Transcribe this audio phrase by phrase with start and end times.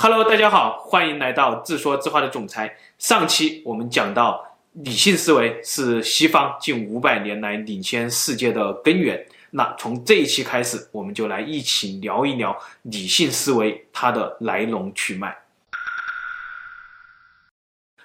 [0.00, 2.72] Hello，大家好，欢迎来到自说自话的总裁。
[2.98, 9.26] 上期我们讲到，理性思维是西方近五百年来领先世界的根源。
[9.50, 15.36] 那从这一期开始，我们就来一起聊一聊理性思维它的来龙去脉。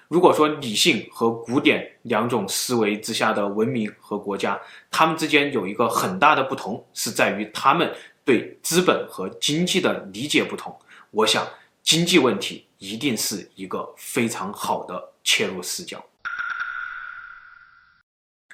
[0.08, 10.76] 如果说理性和古典两种思维之下的文明和国家，它们之间有一个很大的不同，是在于他们对资本和经济的理解不同。
[11.12, 11.46] 我想。
[11.84, 16.02] 经济问题一定是一个非常好的切入视角。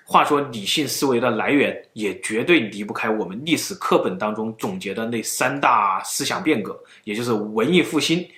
[0.05, 8.29] 话说，理性思维的来源也绝对离不开我们历史课本当中总结的那三大思想变革，也就是文艺复兴、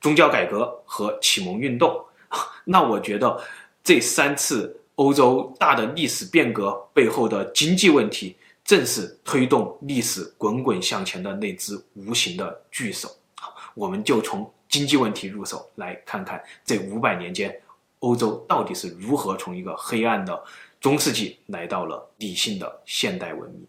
[0.00, 2.02] 宗教改革和启蒙运动。
[2.64, 3.38] 那我觉得
[3.84, 13.14] 这三次欧洲大的历史变革背后的经济问题，正是推动历史滚滚向前的那只无形的巨手。
[13.78, 17.56] 我们就从经济问题入手，来看看这五百年间，
[18.00, 20.42] 欧洲到底是如何从一个黑暗的
[20.80, 23.64] 中世纪来到了理性的现代文明。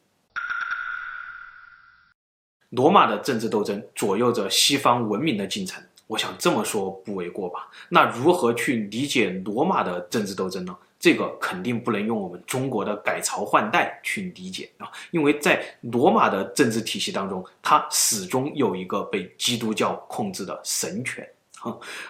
[2.72, 7.68] 罗马的政治斗争左右着西方文明的进程，我想这么说不为过吧？
[7.90, 10.76] 那如何去理解罗马的政治斗争呢？
[11.00, 21.26] 这个肯定不能用我们中国的改朝换代去理解啊，因为在罗马的政治体系当中，它始终有一个被基督教控制的神权。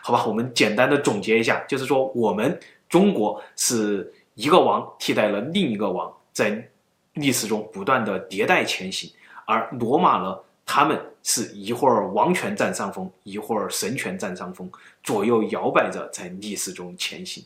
[0.01, 6.67] 好吧，我们简单的总结一下，就是说我们中国是一个王替代了另一个王，在
[7.13, 9.11] 历史中不断的迭代前行，
[9.45, 14.67] 而罗马呢，他们是一会儿王权占上风，一会儿神权占上风，
[15.03, 17.43] 左右摇摆着在历史中前行。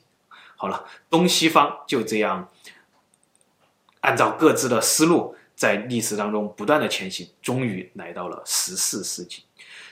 [0.64, 2.47] 好了，东西方就这样
[4.00, 9.44] 按照各自的思路，在历史当中不断的前行，终于来到了十四世纪。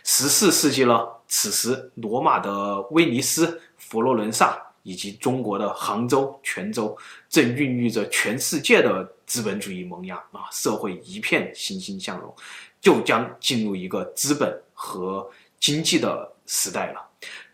[0.05, 12.33] 十四世纪了，此时罗马的威尼斯、佛罗伦萨以及中国的杭州、泉州，正孕育着全世界的资本主义萌芽啊，社会一片欣欣向荣，
[12.79, 15.29] 就将进入一个资本和
[15.59, 17.10] 经济的时代了。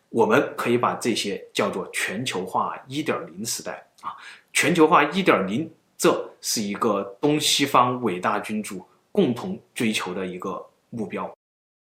[0.10, 4.16] 我们可以把这些叫做全球化一点零时代啊，
[4.54, 11.30] 全球化一点零，这是一个东西方伟大君主共同追求的一个目标。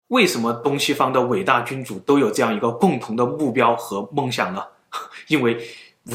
[0.09, 4.63] 为什么东西方的伟大君主都有这样一个共同的目标和梦想呢？
[5.27, 5.67] 因为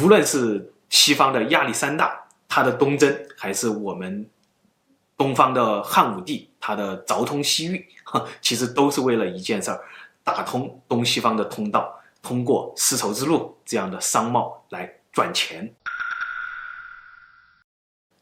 [0.02, 4.30] 无论是西方的亚历山大，他的东征，还是我们
[5.18, 7.86] 东方的汉武帝，他的凿通西域，
[8.40, 9.84] 其实都是为了一件事儿。
[10.34, 15.74] 打通东西方的通道，通过丝绸之路这样的商贸来赚钱。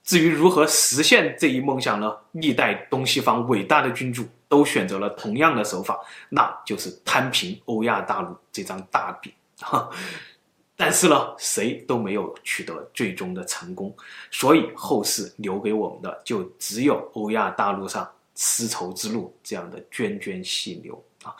[0.03, 2.16] 至于如何实现这一梦想呢？
[2.33, 5.99] 历代东西方伟大的君主都选择了同样的手法，
[6.29, 9.33] 那就是摊平欧亚大陆这张大饼。
[10.77, 13.95] 但是呢，谁都没有取得最终的成功，
[14.29, 21.33] 所以后世留给我们的就只有欧亚大陆上丝绸之路这样的涓涓细流啊。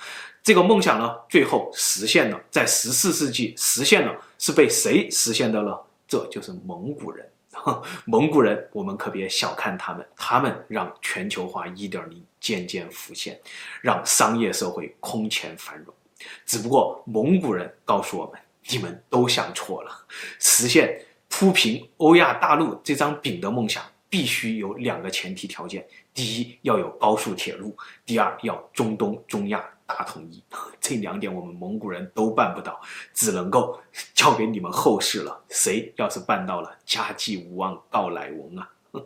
[0.46, 5.76] 这个梦想呢，最后实现了，在十四世纪实现了，是被谁实现的呢？
[6.08, 7.28] 这就是蒙古人。
[8.06, 13.42] 蒙古人，我们可别小看他们，他们让全球化一点零渐渐浮现，
[13.82, 15.92] 让商业社会空前繁荣。
[16.46, 18.40] 只不过蒙古人告诉我们，
[18.70, 19.90] 你们都想错了，
[20.40, 25.84] 实现铺平欧亚大陆这张饼的梦想，必须有两个前提条件：
[26.14, 27.76] 第一，要有高速铁路；
[28.06, 29.68] 第二，要中东、中亚。
[29.88, 30.44] 大统一，
[30.82, 32.80] 这两点我们蒙古人都办不到，
[33.14, 33.80] 只能够
[34.14, 35.44] 交给你们后世了。
[35.50, 38.70] 谁要是办到了，家祭无忘告乃翁啊！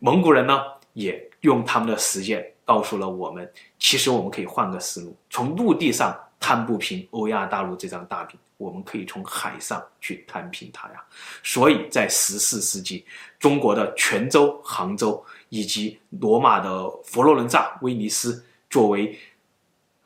[0.00, 0.60] 蒙古人呢，
[0.92, 11.02] 也用他们的实践告诉了我们，其实我们可以换个思路，从陆地上摊不平欧亚大陆这张大饼，我们可以从海上去摊平它呀。
[11.42, 13.06] 所以在十四世纪，
[13.38, 19.18] 中国的泉州、杭州以及罗马的佛罗伦萨、威尼斯作为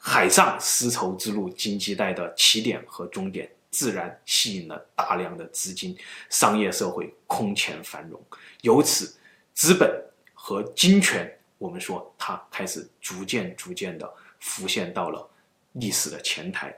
[0.00, 5.96] 海上丝绸之路经济带的起点和终点，自然吸引了大量的资金，
[6.30, 8.18] 商业社会空前繁荣。
[8.62, 9.18] 由此，
[9.52, 10.02] 资本
[10.32, 15.28] 和金权，我们说它开始逐渐、逐渐的浮现到了
[15.72, 16.74] 历史的前台。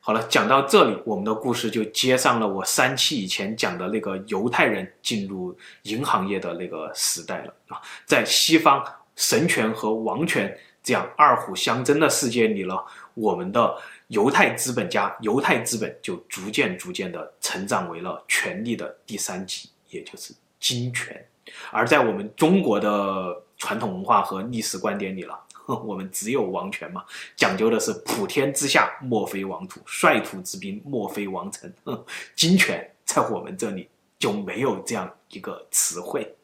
[0.00, 8.82] 好了，讲到这里，我们的故事就接上了我三期以前讲的那个犹太人进入银行业的那个时代了啊，在西方。
[9.20, 12.82] 神权和王权这样二虎相争的世界里了，
[13.12, 13.76] 我们的
[14.06, 21.22] 犹太资本家、犹太资本就逐渐、逐渐的成长为了权力的第三级，也就是金权。
[21.70, 25.38] 而在我们中国的传统文化和历史观点里了，
[25.84, 27.04] 我们只有王权嘛，
[27.36, 31.70] 讲究的是普天之下莫非王土，率土之滨莫非王臣。
[32.34, 33.86] 金权在我们这里
[34.18, 36.34] 就没有这样一个词汇。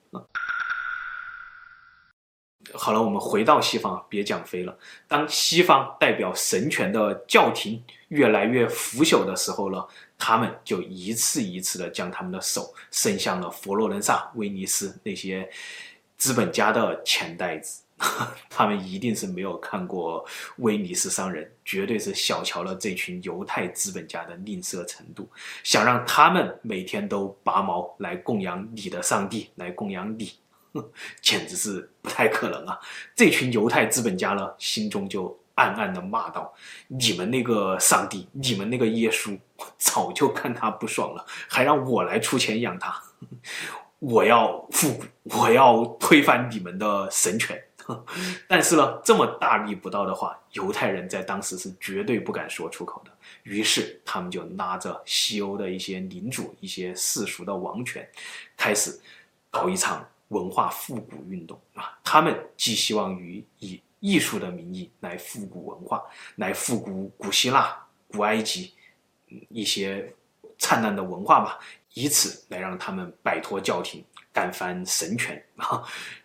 [2.75, 4.77] 好了，我们回到西方，别讲飞了。
[5.07, 9.85] 当西方代表神权的教廷越来越腐朽的时候呢，
[10.19, 15.49] 他们就一次一次的将他们的手伸向了佛罗伦萨、威尼斯那些
[16.19, 17.83] 资本家的钱袋子。
[18.51, 20.23] 他们一定是没有看过
[20.59, 25.27] 威尼斯商人，绝对是小瞧了这群犹太资本家的吝啬程度，
[25.63, 30.33] 想让他们每天都拔毛来供养你的上帝，来供养你。
[31.21, 32.79] 简直是不太可能啊！
[33.15, 36.53] 这群犹太资本家呢，心中就暗暗的骂道
[36.89, 39.39] ：“你们那个上帝，你们那个耶稣，
[39.79, 43.03] 早就看他不爽了，还让我来出钱养他。
[43.99, 45.05] 我要复古，
[45.39, 47.59] 我要推翻你们的神权。
[48.47, 53.11] 但是呢，这么大逆不道的话，犹太人在当时是绝对不敢说出口的。
[53.45, 58.07] 于是他们就拉着西欧的一些领主、一些世俗的王权，
[58.57, 59.01] 开始
[59.51, 66.03] 搞一场。”文化复古运动啊，他们寄希望于以艺术的名义来复古文化，
[66.37, 68.75] 来复古古希腊、古埃及
[69.49, 70.13] 一些
[70.59, 71.59] 灿烂的文化吧，
[71.95, 75.83] 以此来让他们摆脱教廷，干翻神权啊。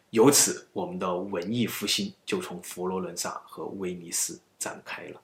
[0.10, 5.22] 由此，我们的文艺复兴就从佛罗伦萨和威尼斯展开了。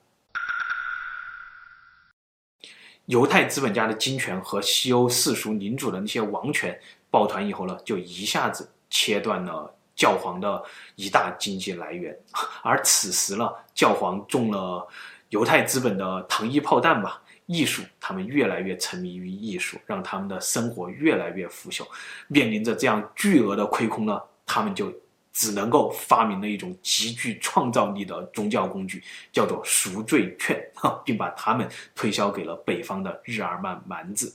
[3.04, 6.78] 犹太资本家的金权和西欧世俗领主的那些王权。
[7.18, 10.62] 抱团以后呢，就一下子切断了教皇的
[10.94, 12.16] 一大经济来源，
[12.62, 14.86] 而此时呢，教皇中了
[15.30, 21.84] 犹太资本的糖衣炮弹吧，艺术，他们越来越沉迷于艺术，让他们的生活越来越腐朽，
[22.28, 24.92] 面临着这样巨额的亏空呢，他们就
[25.32, 30.64] 只能够发明了一种极具创造力的宗教工具，叫做赎罪券，
[31.04, 34.32] 并把他们推销给了北方的日耳曼蛮子，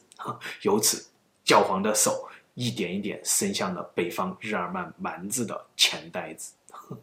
[0.64, 1.10] 由此
[1.46, 2.28] 教皇的手。
[2.56, 6.54] 一点一点伸向了北方日耳曼蛮子的钱袋子，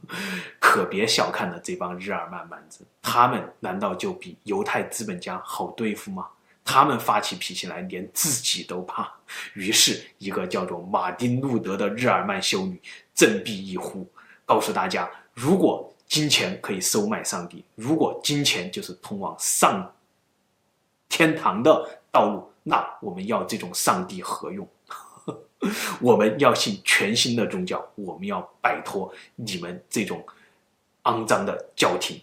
[0.61, 6.27] 可别小看了这帮日耳曼蛮子，他们难道就比犹太资本家好对付吗？
[6.63, 9.13] 他们发起脾气来，连自己都怕。
[9.55, 12.81] 于是，一个叫做马丁路德的日耳曼修女
[13.13, 14.07] 振臂一呼，
[14.47, 19.93] 告诉大家：如果金钱可以收买上帝，如果金钱就是通往上
[21.09, 24.69] 天堂的道路，那我们要这种上帝何用？
[26.01, 30.25] 我们要信全新的宗教，我们要摆脱你们这种
[31.03, 32.19] 肮脏的教廷，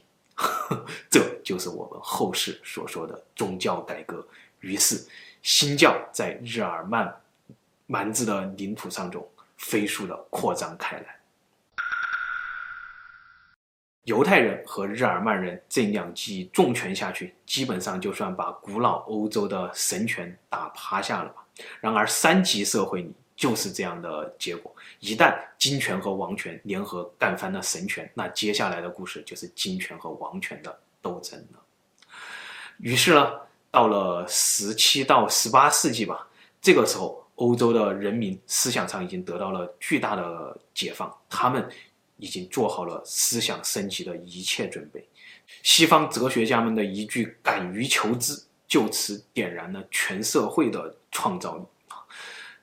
[1.08, 4.26] 这就是我们后世所说的宗教改革。
[4.62, 5.08] 于是，
[5.44, 7.16] 新教在日耳曼
[7.86, 9.26] 蛮子的领土上中
[9.58, 11.20] 飞速的扩张开来。
[14.06, 21.46] 犹太人和日耳曼人这两记重拳下去，基本上就算把古老欧洲的神权打趴下了吧。
[21.80, 23.14] 然而，三级社会里。
[23.38, 24.76] 就是这样的结果。
[25.00, 31.60] 一旦金权和王权联合干翻了神权，那接下来的故事就是金权和王权的斗争了。
[32.80, 33.32] 于是呢，
[33.72, 36.28] 到了十七到十八世纪吧，
[36.60, 41.70] 这个时候欧洲的人民思想上已经得到了巨大的解放，他们
[42.18, 45.08] 已经做好了思想升级的一切准备。
[45.64, 51.64] 西方哲学家们的一句“敢于求知”，就此点燃了全社会的创造力。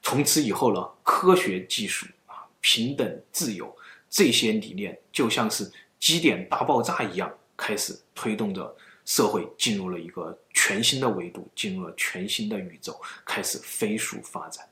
[0.04, 3.75] 从此以后呢，科学技术啊，平等自由
[4.11, 5.68] 这些理念，就像是
[5.99, 14.68] 基点大爆炸一样，开始推动着社会进入了一个全新的维度，进入了全新的宇宙，开始飞速发展。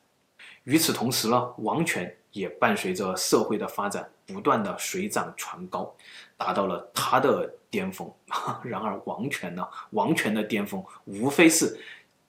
[0.65, 5.93] 与此同时呢，王权也伴随着社会的发展，不断的水涨船高，
[6.37, 8.09] 达到了它的巅峰。
[8.63, 11.81] 然而，王权呢，王权的巅峰无非是。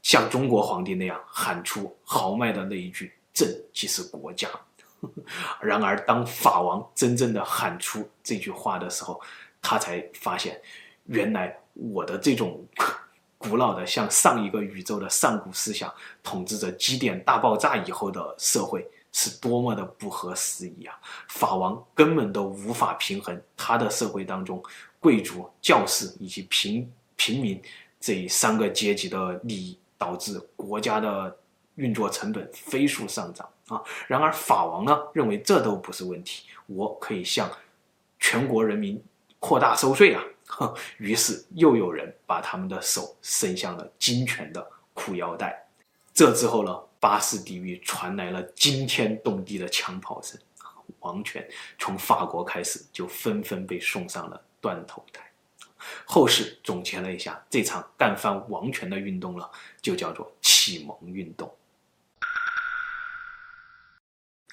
[0.03, 4.47] 像中国皇帝那样喊出豪迈的那一句“朕即是国家”，
[5.59, 9.19] 然而当法王真正的喊出这句话的时候，
[9.61, 10.61] 他才发现，
[11.05, 12.63] 原来我的这种
[13.39, 15.91] 古老的像上一个宇宙的上古思想，
[16.21, 20.95] 统治着基点大爆炸以后的社会是多么的不合时宜啊！
[21.29, 24.61] 法王根本都无法平衡他的社会当中
[24.99, 27.61] 贵族、教士以及平平民
[27.99, 29.77] 这三个阶级的利益。
[29.97, 31.37] 导致国家的
[31.75, 33.81] 运作成本飞速上涨啊！
[34.07, 37.49] 然而法王呢，认为这都不是问题，我可以向
[38.19, 39.03] 全国人民
[39.39, 40.23] 扩大收税啊！
[40.97, 45.65] 于是又有人把他们的手伸向了金权的裤腰带。
[46.13, 50.39] 这之后呢，巴士底狱传来了惊天动地的枪炮声，
[50.99, 51.47] 王权
[51.79, 55.23] 从法国开始就纷纷被送上了断头台。
[56.05, 59.49] 后世总结了一下，这场干翻王权的运动呢，
[59.81, 61.53] 就叫做启蒙运动。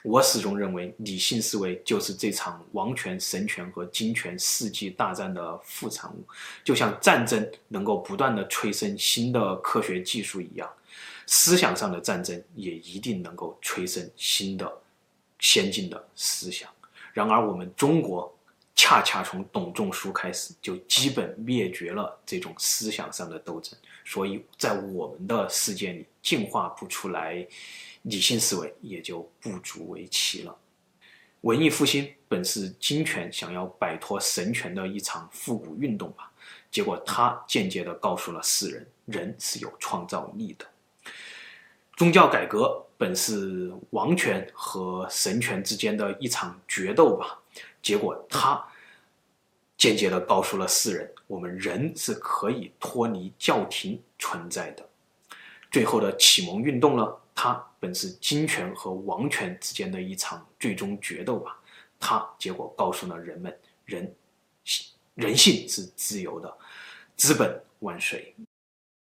[0.03, 6.25] 我始终认为，理性思维就是这场王权、神权和金权世纪大战的副产物，
[6.65, 10.67] 就像战争能够不断地催生新的科学技术一样，
[11.27, 14.73] 思想上的战争也一定能够催生新的
[15.39, 16.71] 先进的思想。
[17.13, 18.35] 然而，我们中国
[18.83, 27.47] 恰恰从董仲舒开始就基本灭绝了这种思想上的斗争，所以在我们的世界里进化不出来。
[28.05, 30.57] 理性思维也就不足为奇了。
[31.43, 36.33] 文艺复兴本是金权想要摆脱神权的一场复古运动吧，
[36.71, 40.65] 结果他间接地告诉了世人，人是有创造力的。
[41.99, 47.39] 宗教改革本是王权和神权之间的一场决斗吧，
[47.83, 48.67] 结果他
[49.81, 54.87] 间接地告诉了世人，我们人是可以脱离教廷存在的。
[55.71, 61.59] 最后的启蒙运动呢，它本是金权和王权之间的一场最终决斗吧，
[61.99, 64.15] 它结果告诉了人们，人
[65.15, 66.59] 人性是自由的，
[67.17, 68.35] 资本万岁。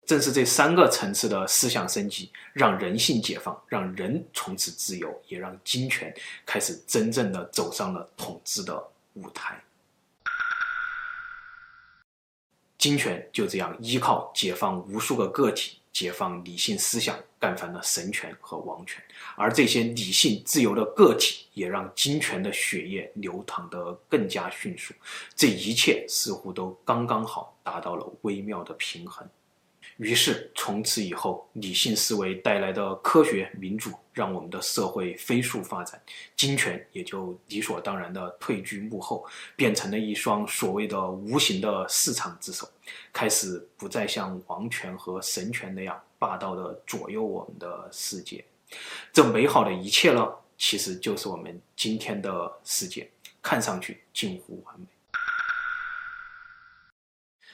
[0.07, 6.11] 正是这三个层次的思想升级，让人性解放，让人从此自由，也让金权
[6.47, 9.63] 开始真正的走上了统治的舞台。
[12.83, 15.77] 金权就这样依靠解放无数个个体。
[15.93, 19.01] 解放理性思想，干翻了神权和王权，
[19.37, 24.91] 而这些理性自由的个体，也让金权的血液流淌得更加迅速。
[25.35, 29.25] 这一切似乎都刚刚好，达到了微妙的平衡。
[29.97, 36.01] 于是，从此以后，理性思维带来的科学民主，让我们的社会飞速发展，
[36.35, 39.23] 金权也就理所当然的退居幕后，
[39.55, 42.67] 变成了一双所谓的无形的市场之手，
[43.13, 48.43] 开始不再像王权和神权那样霸道的左右我们的世界。
[49.11, 53.07] 这美好的一切呢，其实就是我们今天的世界，
[53.43, 54.87] 看上去近乎完美。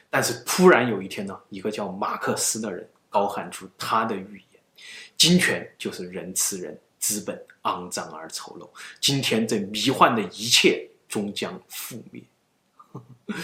[0.09, 4.61] 但是突然有一天呢，一个叫马克思的人高喊出他的预言：
[5.15, 8.69] 金权就是人吃人，资本肮脏而丑陋。
[8.99, 12.23] 今天这迷幻的一切终将覆灭。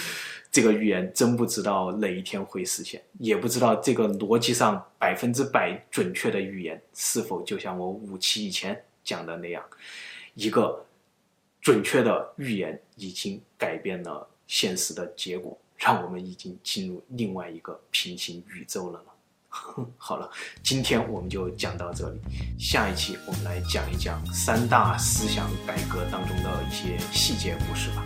[0.51, 9.63] 这个预言真不知道哪一天会实现，也不知道这个逻辑上百分之百准确的预言是否就像我五期以前讲的那样，
[10.33, 10.85] 一个
[11.61, 15.59] 准确的预言已经改变了现实的结果。
[15.77, 19.11] 让我们已经进入另外一个平行宇宙了呢。
[19.97, 20.29] 好了，
[20.61, 22.19] 今天我们就讲到这里，
[22.59, 28.05] 下一期我们来讲一讲三大思想改革当中的一些细节故事吧。